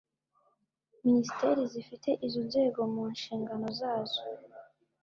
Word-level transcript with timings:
Minisiteri 1.05 1.61
zifite 1.73 2.09
izo 2.25 2.39
nzego 2.47 2.79
mu 2.93 3.03
nshingano 3.13 3.67
zazo. 3.79 4.21